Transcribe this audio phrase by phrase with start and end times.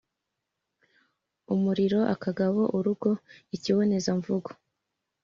[1.53, 3.09] umuriro, akagabo urugo,
[3.55, 4.49] ikibonezamvugo